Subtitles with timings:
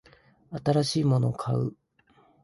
[0.49, 1.75] 新しいものを買う